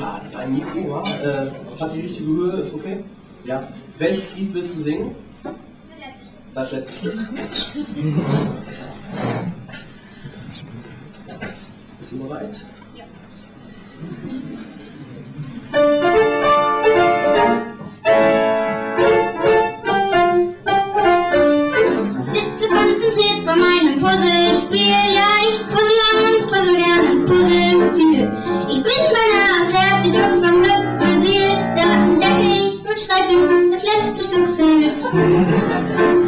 [0.00, 3.04] klar, dein Mikro, ja, äh, hat die richtige Höhe, ist okay?
[3.44, 3.68] Ja.
[3.98, 5.14] Welches Lied willst du singen?
[6.54, 7.18] Das letzte Stück.
[11.98, 12.66] Bist du bereit?
[12.96, 13.04] Ja.
[35.12, 36.19] Thank you.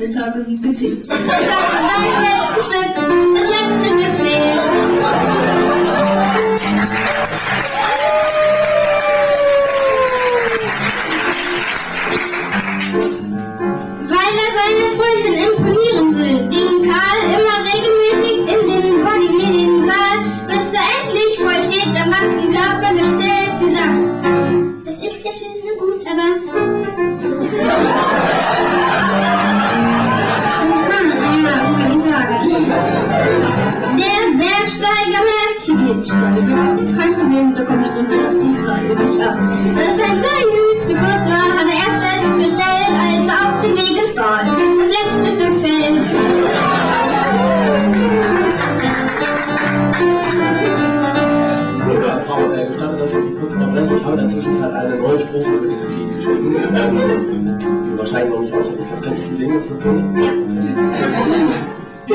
[0.00, 1.06] Deine Tage sind gezählt.
[1.06, 2.94] Sag von deinem letzten Stück,
[3.34, 4.60] das letzte Stück fehlt.
[14.08, 17.39] Weil er seine Freundin imponieren will, ging Karl immer
[34.80, 36.78] Der Bergsteiger merkt, hier geht's steil bergauf.
[36.96, 39.36] Kein Problem, da komm ich runter, ich seil mich ab.
[39.76, 40.46] Dass sein Seil
[40.80, 44.88] zu kurz war, hat er erst festgestellt, als er auf dem Weg ins Dorf das
[44.88, 46.06] letzte Stück fällt.
[51.90, 53.96] Oder Frau, äh, gestatte, dass ich kurz unterbreche.
[53.96, 56.56] Ich habe in der Zwischenzeit eine neue Strophe für dieses Lied geschrieben.
[57.84, 59.04] Die wahrscheinlich noch nicht auswendig kannst.
[59.04, 59.58] Kann ich sie singen?
[59.58, 61.56] Ist das okay?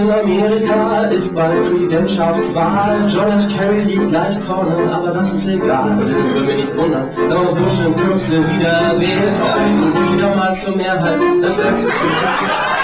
[0.00, 3.06] In Amerika ist bald Präsidentschaftswahl.
[3.06, 3.54] John F.
[3.54, 5.98] Kerry liegt leicht vorne, aber das ist egal.
[5.98, 9.40] Das würde mich nicht wundern, wenn Bush in Kürze wieder wählt.
[9.56, 12.79] Wenn wieder mal zur Mehrheit das letzte Stück.